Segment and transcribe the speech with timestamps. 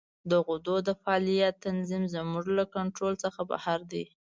[0.31, 4.03] د غدو د فعالیت تنظیم زموږ له کنترول څخه بهر دی.